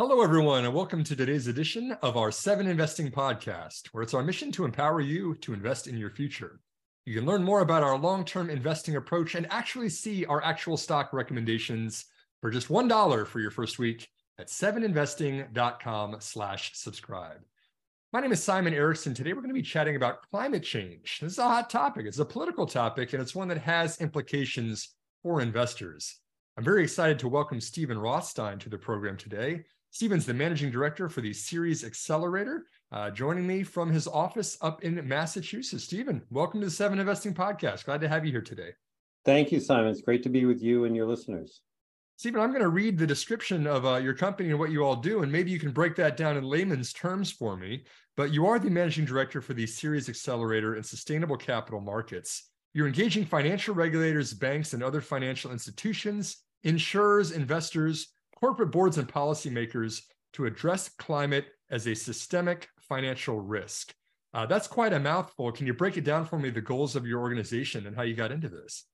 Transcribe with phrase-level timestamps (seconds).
[0.00, 4.22] Hello, everyone, and welcome to today's edition of our Seven Investing Podcast, where it's our
[4.22, 6.58] mission to empower you to invest in your future.
[7.04, 10.78] You can learn more about our long term investing approach and actually see our actual
[10.78, 12.06] stock recommendations
[12.40, 14.08] for just $1 for your first week
[14.38, 17.42] at seveninvesting.com slash subscribe.
[18.14, 19.12] My name is Simon Erickson.
[19.12, 21.18] Today we're going to be chatting about climate change.
[21.20, 22.06] This is a hot topic.
[22.06, 26.16] It's a political topic, and it's one that has implications for investors.
[26.56, 29.64] I'm very excited to welcome Steven Rothstein to the program today.
[29.92, 34.84] Steven's the managing director for the Ceres Accelerator, uh, joining me from his office up
[34.84, 35.82] in Massachusetts.
[35.82, 37.86] Steven, welcome to the Seven Investing Podcast.
[37.86, 38.70] Glad to have you here today.
[39.24, 39.90] Thank you, Simon.
[39.90, 41.62] It's great to be with you and your listeners.
[42.18, 44.94] Steven, I'm going to read the description of uh, your company and what you all
[44.94, 47.84] do, and maybe you can break that down in layman's terms for me.
[48.16, 52.48] But you are the managing director for the Ceres Accelerator and Sustainable Capital Markets.
[52.74, 58.06] You're engaging financial regulators, banks, and other financial institutions, insurers, investors,
[58.40, 63.92] corporate boards and policymakers to address climate as a systemic financial risk.
[64.32, 65.50] Uh, that's quite a mouthful.
[65.50, 68.14] Can you break it down for me, the goals of your organization and how you
[68.14, 68.86] got into this?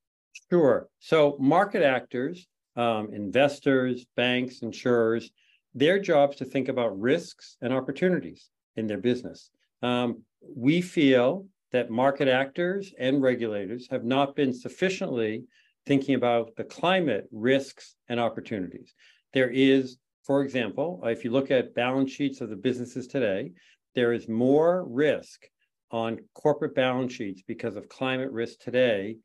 [0.51, 0.89] Sure.
[0.99, 5.31] So, market actors, um, investors, banks, insurers,
[5.75, 9.51] their jobs to think about risks and opportunities in their business.
[9.83, 10.23] Um,
[10.55, 15.45] we feel that market actors and regulators have not been sufficiently
[15.87, 18.95] thinking about the climate risks and opportunities.
[19.37, 23.53] There is, for example, if you look at balance sheets of the businesses today,
[23.95, 25.47] there is more risk
[25.91, 29.19] on corporate balance sheets because of climate risk today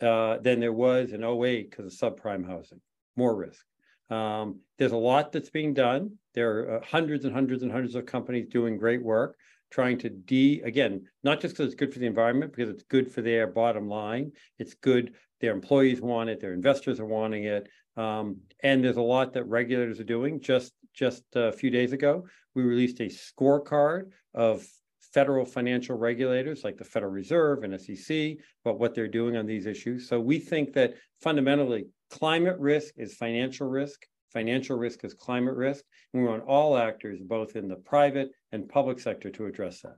[0.00, 2.80] uh, than there was in 08 because of subprime housing.
[3.16, 3.62] More risk.
[4.08, 6.12] Um, there's a lot that's being done.
[6.32, 9.36] There are uh, hundreds and hundreds and hundreds of companies doing great work,
[9.70, 13.12] trying to de again, not just because it's good for the environment, because it's good
[13.12, 14.32] for their bottom line.
[14.58, 15.12] It's good.
[15.42, 16.40] Their employees want it.
[16.40, 17.68] Their investors are wanting it.
[17.96, 20.40] Um, and there's a lot that regulators are doing.
[20.40, 24.66] Just just a few days ago, we released a scorecard of
[25.12, 29.66] federal financial regulators like the Federal Reserve and SEC about what they're doing on these
[29.66, 30.08] issues.
[30.08, 34.06] So we think that fundamentally, climate risk is financial risk.
[34.32, 35.84] Financial risk is climate risk.
[36.12, 39.96] And we want all actors, both in the private and public sector, to address that.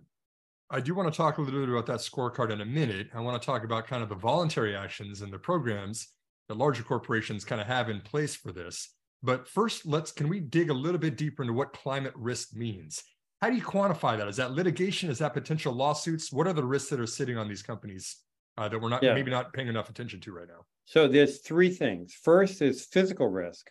[0.71, 3.09] I do want to talk a little bit about that scorecard in a minute.
[3.15, 6.09] I want to talk about kind of the voluntary actions and the programs
[6.53, 8.91] that larger corporations kind of have in place for this.
[9.23, 13.03] But first, let's can we dig a little bit deeper into what climate risk means?
[13.41, 14.29] How do you quantify that?
[14.29, 15.09] Is that litigation?
[15.09, 16.31] Is that potential lawsuits?
[16.31, 18.17] What are the risks that are sitting on these companies
[18.59, 19.15] uh, that we're not yeah.
[19.15, 20.67] maybe not paying enough attention to right now?
[20.85, 22.13] So there's three things.
[22.13, 23.71] First is physical risk,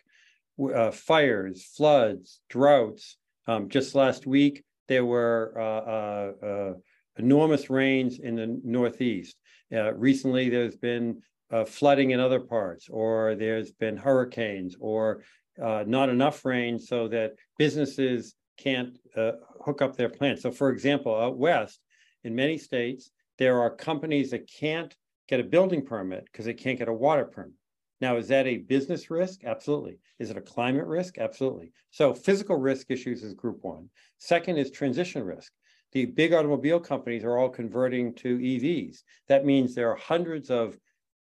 [0.74, 3.16] uh, fires, floods, droughts.
[3.46, 6.74] Um, just last week there were uh, uh, uh
[7.16, 9.36] enormous rains in the Northeast.
[9.72, 11.22] Uh, recently, there's been
[11.52, 15.22] uh, flooding in other parts, or there's been hurricanes, or
[15.62, 19.32] uh, not enough rain so that businesses can't uh,
[19.64, 20.42] hook up their plants.
[20.42, 21.80] So, for example, out west,
[22.24, 24.94] in many states, there are companies that can't
[25.28, 27.54] get a building permit because they can't get a water permit.
[28.00, 29.44] Now, is that a business risk?
[29.44, 29.98] Absolutely.
[30.18, 31.18] Is it a climate risk?
[31.18, 31.72] Absolutely.
[31.90, 33.90] So, physical risk issues is group one.
[34.18, 35.52] Second is transition risk.
[35.92, 39.02] The big automobile companies are all converting to EVs.
[39.28, 40.78] That means there are hundreds of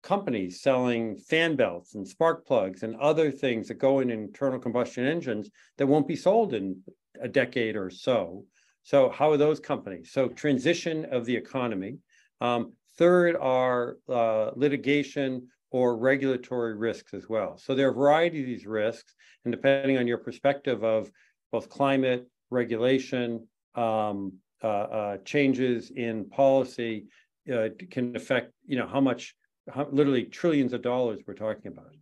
[0.06, 5.04] companies selling fan belts and spark plugs and other things that go in internal combustion
[5.04, 6.80] engines that won't be sold in
[7.20, 8.44] a decade or so.
[8.84, 10.12] So, how are those companies?
[10.12, 11.98] So, transition of the economy.
[12.40, 17.58] Um, third are uh, litigation or regulatory risks as well.
[17.58, 19.12] So, there are a variety of these risks,
[19.44, 21.10] and depending on your perspective of
[21.50, 27.06] both climate, regulation, um, uh, uh, changes in policy,
[27.52, 29.34] uh, can affect you know how much
[29.90, 31.92] literally trillions of dollars we're talking about.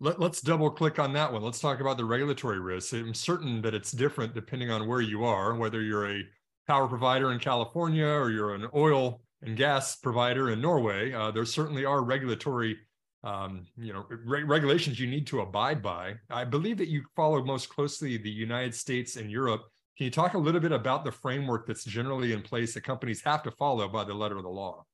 [0.00, 1.42] Let, us double click on that one.
[1.42, 2.92] Let's talk about the regulatory risks.
[2.92, 6.22] I'm certain that it's different depending on where you are, whether you're a
[6.68, 11.12] power provider in California or you're an oil and gas provider in Norway.
[11.12, 12.76] Uh, there certainly are regulatory,
[13.24, 16.14] um, you know, re- regulations you need to abide by.
[16.30, 19.62] I believe that you follow most closely the United States and Europe.
[19.96, 23.22] Can you talk a little bit about the framework that's generally in place that companies
[23.24, 24.84] have to follow by the letter of the law?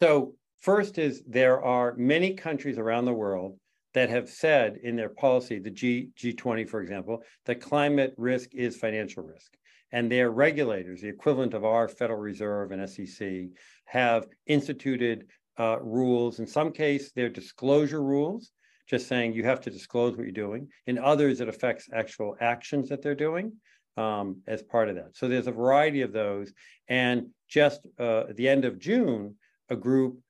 [0.00, 3.58] So First is there are many countries around the world
[3.94, 8.76] that have said in their policy, the G, G20, for example, that climate risk is
[8.76, 9.56] financial risk.
[9.92, 13.48] And their regulators, the equivalent of our Federal Reserve and SEC,
[13.86, 15.26] have instituted
[15.58, 16.38] uh, rules.
[16.38, 18.52] In some case, they're disclosure rules,
[18.88, 20.68] just saying you have to disclose what you're doing.
[20.86, 23.52] In others, it affects actual actions that they're doing
[23.96, 25.16] um, as part of that.
[25.16, 26.52] So there's a variety of those.
[26.86, 29.34] And just uh, at the end of June,
[29.70, 30.20] a group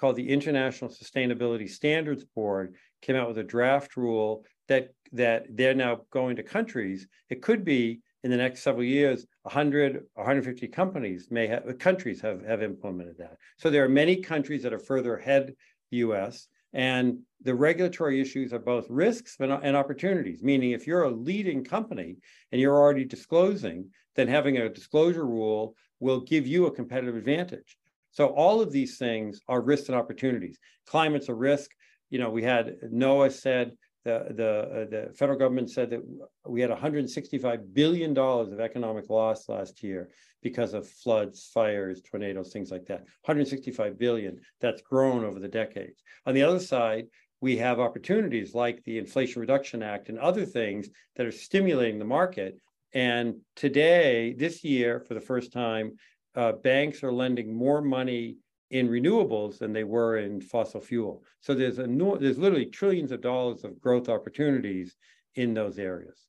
[0.00, 5.74] called the International Sustainability Standards Board came out with a draft rule that that they're
[5.74, 7.06] now going to countries.
[7.28, 12.44] It could be in the next several years, 100, 150 companies may have countries have,
[12.44, 13.36] have implemented that.
[13.58, 15.54] So there are many countries that are further ahead
[15.90, 20.42] the US, and the regulatory issues are both risks and opportunities.
[20.42, 22.16] Meaning, if you're a leading company
[22.52, 27.76] and you're already disclosing, then having a disclosure rule will give you a competitive advantage.
[28.12, 30.58] So all of these things are risks and opportunities.
[30.86, 31.70] Climate's a risk.
[32.10, 33.72] You know, we had NOAA said
[34.04, 36.00] the the uh, the federal government said that
[36.46, 40.10] we had 165 billion dollars of economic loss last year
[40.42, 43.00] because of floods, fires, tornadoes, things like that.
[43.24, 44.40] 165 billion.
[44.60, 46.02] That's grown over the decades.
[46.26, 47.06] On the other side,
[47.40, 52.04] we have opportunities like the Inflation Reduction Act and other things that are stimulating the
[52.04, 52.58] market.
[52.92, 55.96] And today, this year, for the first time,
[56.34, 58.36] uh, banks are lending more money
[58.70, 61.24] in renewables than they were in fossil fuel.
[61.40, 64.96] So there's a there's literally trillions of dollars of growth opportunities
[65.34, 66.26] in those areas.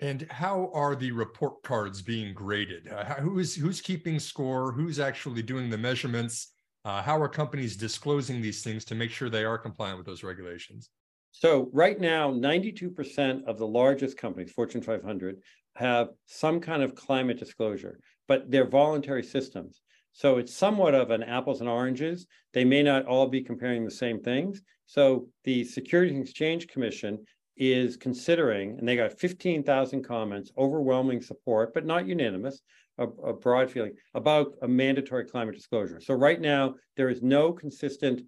[0.00, 2.88] And how are the report cards being graded?
[2.88, 4.72] Uh, who's who's keeping score?
[4.72, 6.52] Who's actually doing the measurements?
[6.84, 10.22] Uh, how are companies disclosing these things to make sure they are compliant with those
[10.22, 10.90] regulations?
[11.32, 15.42] So right now, 92% of the largest companies, Fortune 500,
[15.74, 19.80] have some kind of climate disclosure, but they're voluntary systems.
[20.12, 22.26] So it's somewhat of an apples and oranges.
[22.54, 24.62] They may not all be comparing the same things.
[24.86, 27.18] So the Securities and Exchange Commission
[27.56, 32.62] is considering, and they got 15,000 comments, overwhelming support, but not unanimous,
[32.98, 36.00] a, a, broad feeling about a mandatory climate disclosure.
[36.00, 38.22] So right now, there is no consistent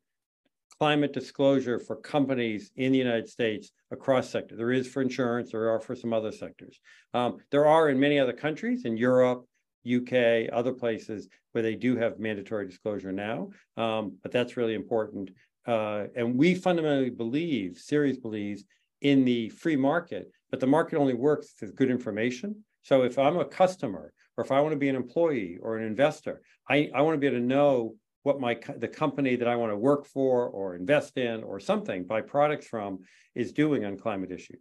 [0.78, 4.58] climate disclosure for companies in the United States across sectors.
[4.58, 6.78] There is for insurance, there are for some other sectors.
[7.14, 9.47] Um, there are in many other countries, in Europe,
[9.86, 13.50] UK, other places where they do have mandatory disclosure now.
[13.76, 15.30] Um, but that's really important.
[15.66, 18.64] Uh, and we fundamentally believe, Ceres believes,
[19.00, 22.64] in the free market, but the market only works with good information.
[22.82, 25.84] So if I'm a customer, or if I want to be an employee or an
[25.84, 29.56] investor, I, I want to be able to know what my the company that I
[29.56, 33.00] want to work for or invest in or something buy products from
[33.34, 34.60] is doing on climate issues.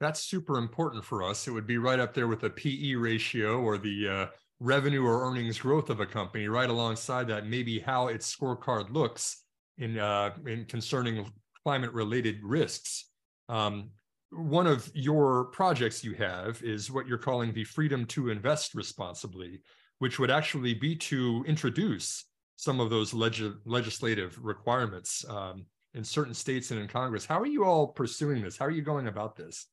[0.00, 1.46] That's super important for us.
[1.46, 4.26] It would be right up there with the PE ratio or the uh,
[4.58, 6.48] revenue or earnings growth of a company.
[6.48, 9.44] Right alongside that, maybe how its scorecard looks
[9.76, 11.30] in uh, in concerning
[11.64, 13.10] climate related risks.
[13.50, 13.90] Um,
[14.30, 19.60] one of your projects you have is what you're calling the freedom to invest responsibly,
[19.98, 22.24] which would actually be to introduce
[22.56, 27.26] some of those leg- legislative requirements um, in certain states and in Congress.
[27.26, 28.56] How are you all pursuing this?
[28.56, 29.66] How are you going about this?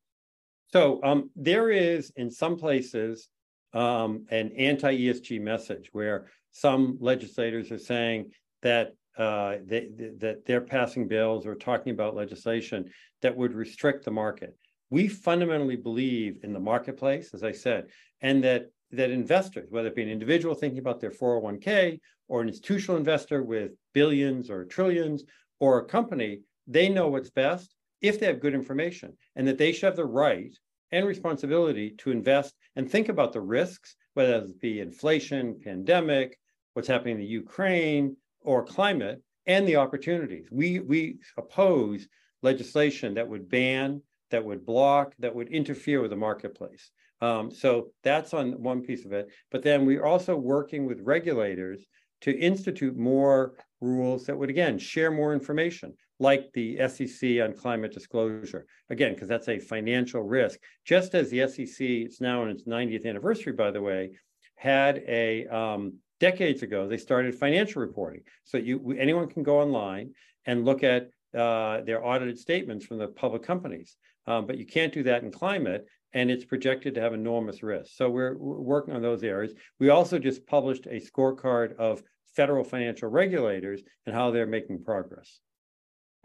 [0.73, 3.29] So um, there is in some places
[3.73, 8.31] um, an anti-ESG message where some legislators are saying
[8.61, 12.89] that uh, they, that they're passing bills or talking about legislation
[13.21, 14.55] that would restrict the market.
[14.89, 17.87] We fundamentally believe in the marketplace, as I said,
[18.21, 22.47] and that that investors, whether it be an individual thinking about their 401k or an
[22.47, 25.25] institutional investor with billions or trillions
[25.59, 29.71] or a company, they know what's best if they have good information and that they
[29.71, 30.55] should have the right
[30.91, 36.37] and responsibility to invest and think about the risks, whether it be inflation, pandemic,
[36.73, 40.47] what's happening in the Ukraine, or climate, and the opportunities.
[40.51, 42.07] We, we oppose
[42.41, 44.01] legislation that would ban,
[44.31, 46.91] that would block, that would interfere with the marketplace.
[47.21, 49.29] Um, so that's on one piece of it.
[49.51, 51.85] But then we're also working with regulators
[52.21, 57.93] to institute more rules that would, again, share more information like the SEC on climate
[57.93, 58.65] disclosure.
[58.89, 60.59] Again, because that's a financial risk.
[60.85, 64.11] Just as the SEC, it's now in its 90th anniversary, by the way,
[64.55, 68.21] had a um, decades ago, they started financial reporting.
[68.43, 70.13] So you anyone can go online
[70.45, 73.97] and look at uh, their audited statements from the public companies.
[74.25, 77.91] Um, but you can't do that in climate, and it's projected to have enormous risk.
[77.95, 79.53] So we're, we're working on those areas.
[79.79, 82.03] We also just published a scorecard of
[82.35, 85.39] federal financial regulators and how they're making progress.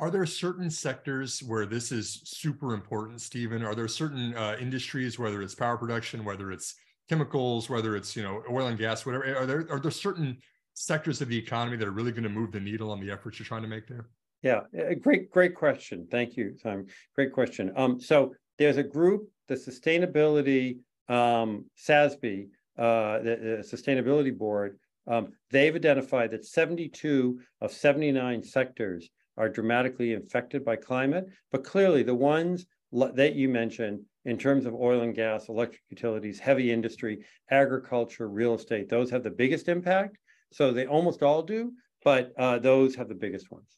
[0.03, 3.63] Are there certain sectors where this is super important, Steven?
[3.63, 6.75] Are there certain uh, industries, whether it's power production, whether it's
[7.09, 9.33] chemicals, whether it's you know oil and gas, whatever?
[9.37, 10.39] Are there are there certain
[10.75, 13.39] sectors of the economy that are really going to move the needle on the efforts
[13.39, 14.09] you're trying to make there?
[14.43, 14.63] Yeah,
[15.01, 16.09] great, great question.
[16.11, 16.89] Thank you, Simon.
[17.15, 17.73] Great question.
[17.77, 20.79] Um, so there's a group, the Sustainability
[21.09, 24.81] um, SASB, uh, the, the Sustainability Board.
[25.07, 32.03] Um, they've identified that 72 of 79 sectors are dramatically affected by climate, but clearly
[32.03, 32.67] the ones
[33.15, 38.55] that you mentioned in terms of oil and gas, electric utilities, heavy industry, agriculture, real
[38.55, 40.19] estate, those have the biggest impact.
[40.53, 41.73] So they almost all do,
[42.05, 43.77] but uh, those have the biggest ones.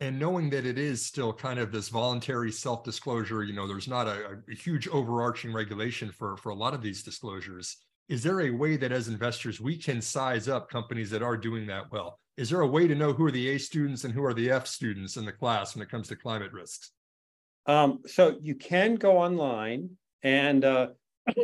[0.00, 4.08] And knowing that it is still kind of this voluntary self-disclosure, you know, there's not
[4.08, 7.76] a, a huge overarching regulation for for a lot of these disclosures.
[8.08, 11.66] Is there a way that as investors we can size up companies that are doing
[11.68, 12.18] that well?
[12.36, 14.50] Is there a way to know who are the A students and who are the
[14.50, 16.90] F students in the class when it comes to climate risks?
[17.66, 19.90] Um, so you can go online
[20.22, 20.88] and uh,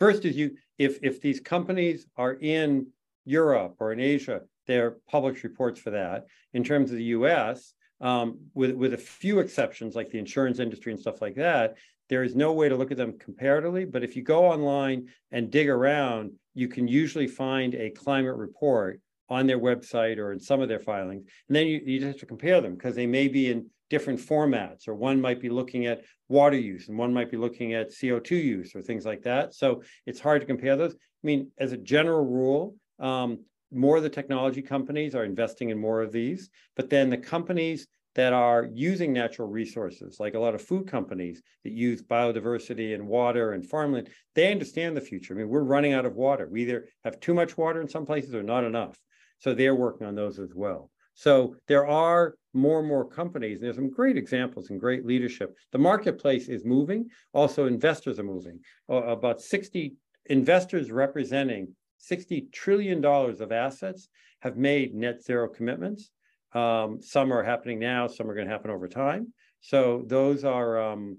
[0.00, 2.86] first is you if if these companies are in
[3.24, 6.26] Europe or in Asia, there published reports for that.
[6.54, 10.92] In terms of the US, um, with, with a few exceptions like the insurance industry
[10.92, 11.76] and stuff like that,
[12.08, 13.84] there is no way to look at them comparatively.
[13.84, 19.00] But if you go online and dig around, you can usually find a climate report
[19.28, 21.24] on their website or in some of their filings.
[21.48, 24.20] And then you, you just have to compare them because they may be in different
[24.20, 27.90] formats, or one might be looking at water use and one might be looking at
[27.90, 29.54] CO2 use or things like that.
[29.54, 30.92] So it's hard to compare those.
[30.92, 33.40] I mean, as a general rule, um,
[33.72, 37.86] more of the technology companies are investing in more of these, but then the companies
[38.14, 43.06] that are using natural resources, like a lot of food companies that use biodiversity and
[43.06, 45.34] water and farmland, they understand the future.
[45.34, 46.48] I mean, we're running out of water.
[46.50, 48.98] We either have too much water in some places or not enough.
[49.38, 50.90] So they're working on those as well.
[51.14, 53.56] So there are more and more companies.
[53.56, 55.56] and There's some great examples and great leadership.
[55.72, 57.08] The marketplace is moving.
[57.32, 58.60] Also, investors are moving.
[58.88, 59.94] Uh, about 60
[60.26, 61.74] investors representing
[62.10, 64.08] $60 trillion of assets
[64.40, 66.10] have made net zero commitments.
[66.52, 69.32] Um, some are happening now, some are going to happen over time.
[69.60, 71.18] So those are um,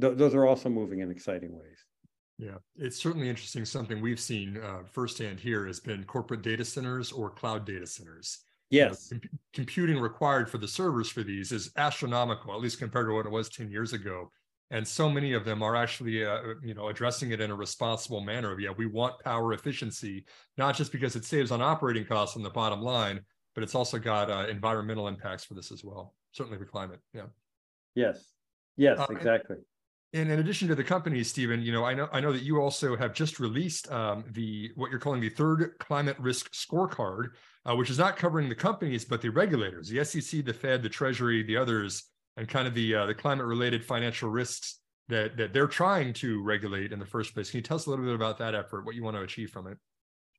[0.00, 1.71] th- those are also moving in exciting ways.
[2.38, 3.64] Yeah, it's certainly interesting.
[3.64, 8.40] Something we've seen uh, firsthand here has been corporate data centers or cloud data centers.
[8.70, 12.78] Yes, you know, com- computing required for the servers for these is astronomical, at least
[12.78, 14.30] compared to what it was ten years ago
[14.72, 18.20] and so many of them are actually uh, you know addressing it in a responsible
[18.20, 20.24] manner of, yeah we want power efficiency
[20.58, 23.20] not just because it saves on operating costs on the bottom line
[23.54, 27.26] but it's also got uh, environmental impacts for this as well certainly for climate yeah
[27.94, 28.32] yes
[28.76, 29.64] yes uh, exactly and
[30.12, 32.96] in addition to the companies, Steven, you know, I know I know that you also
[32.96, 37.28] have just released um, the what you're calling the third climate risk scorecard,
[37.64, 40.88] uh, which is not covering the companies but the regulators, the SEC, the Fed, the
[40.88, 42.04] Treasury, the others
[42.36, 46.42] and kind of the uh, the climate related financial risks that that they're trying to
[46.42, 47.50] regulate in the first place.
[47.50, 49.50] Can you tell us a little bit about that effort, what you want to achieve
[49.50, 49.78] from it?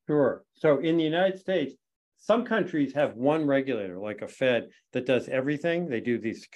[0.08, 0.44] Sure.
[0.54, 1.74] So in the United States,
[2.18, 5.88] some countries have one regulator, like a Fed, that does everything.
[5.88, 6.48] They do these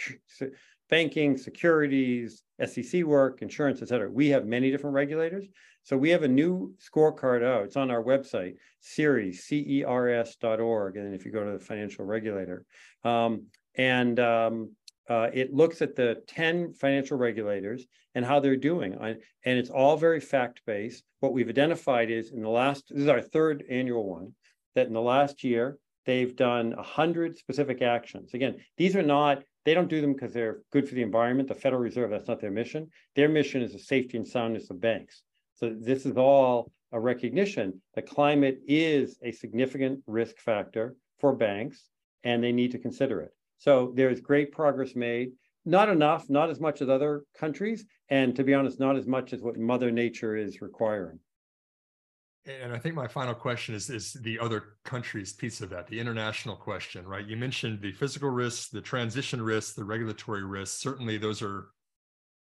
[0.90, 4.10] banking, securities, SEC work, insurance, et cetera.
[4.10, 5.46] We have many different regulators.
[5.84, 7.64] So we have a new scorecard out.
[7.64, 10.98] It's on our website, Ceres, C-E-R-S.org.
[10.98, 12.66] And if you go to the financial regulator,
[13.04, 14.72] um, and um,
[15.10, 18.96] uh, it looks at the 10 financial regulators and how they're doing.
[18.96, 21.04] And it's all very fact based.
[21.20, 24.34] What we've identified is in the last, this is our third annual one,
[24.76, 28.34] that in the last year, they've done 100 specific actions.
[28.34, 31.50] Again, these are not, they don't do them because they're good for the environment.
[31.50, 32.90] The Federal Reserve, that's not their mission.
[33.18, 35.24] Their mission is the safety and soundness of banks.
[35.56, 41.90] So this is all a recognition that climate is a significant risk factor for banks
[42.24, 43.34] and they need to consider it.
[43.58, 45.32] So there's great progress made.
[45.66, 49.34] Not enough, not as much as other countries, and to be honest, not as much
[49.34, 51.20] as what Mother Nature is requiring.
[52.48, 56.00] And I think my final question is is the other countries piece of that, the
[56.00, 57.26] international question, right?
[57.26, 60.80] You mentioned the physical risks, the transition risks, the regulatory risks.
[60.80, 61.66] Certainly, those are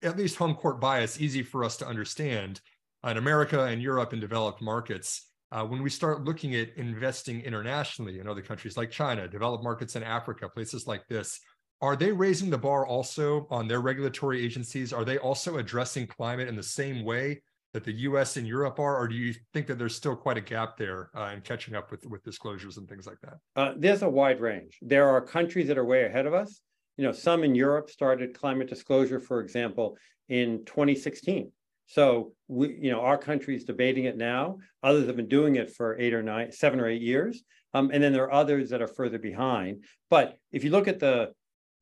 [0.04, 2.62] at least home court bias, easy for us to understand.
[3.04, 8.20] In America and Europe and developed markets, uh, when we start looking at investing internationally
[8.20, 11.39] in other countries like China, developed markets in Africa, places like this,
[11.82, 14.92] are they raising the bar also on their regulatory agencies?
[14.92, 17.42] Are they also addressing climate in the same way
[17.77, 18.98] that the US and Europe are?
[18.98, 21.91] Or do you think that there's still quite a gap there uh, in catching up
[21.91, 23.36] with, with disclosures and things like that?
[23.55, 24.79] Uh, there's a wide range.
[24.81, 26.62] There are countries that are way ahead of us.
[26.98, 29.96] you know, some in Europe started climate disclosure, for example,
[30.27, 31.51] in 2016.
[31.86, 34.57] So we, you know, our country is debating it now.
[34.81, 37.43] Others have been doing it for eight or nine, seven or eight years.
[37.75, 39.84] Um, and then there are others that are further behind.
[40.10, 41.31] But if you look at the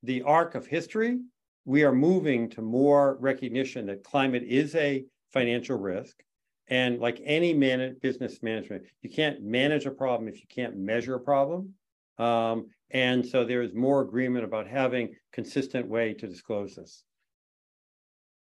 [0.03, 1.17] the arc of history,
[1.63, 6.15] we are moving to more recognition that climate is a financial risk.
[6.67, 11.13] And like any man- business management, you can't manage a problem if you can't measure
[11.13, 11.73] a problem.
[12.17, 17.03] Um, and so there is more agreement about having consistent way to disclose this.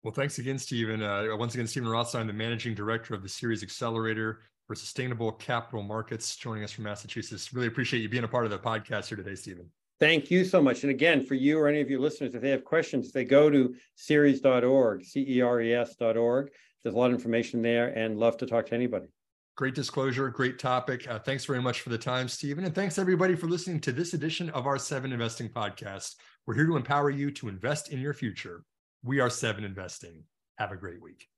[0.04, 1.02] Well, thanks again, Steven.
[1.02, 5.82] Uh, once again, Steven Rothstein, the managing director of the Ceres Accelerator for Sustainable Capital
[5.82, 7.54] Markets, joining us from Massachusetts.
[7.54, 9.68] Really appreciate you being a part of the podcast here today, Steven.
[10.00, 10.84] Thank you so much.
[10.84, 13.50] And again, for you or any of your listeners, if they have questions, they go
[13.50, 16.52] to series.org ceres.org, C-E-R-E-S.org.
[16.84, 19.08] There's a lot of information there and love to talk to anybody.
[19.56, 21.08] Great disclosure, great topic.
[21.08, 22.66] Uh, thanks very much for the time, Steven.
[22.66, 26.16] And thanks everybody for listening to this edition of our Seven Investing Podcast.
[26.46, 28.66] We're here to empower you to invest in your future.
[29.02, 30.24] We are Seven Investing.
[30.58, 31.30] Have a great week.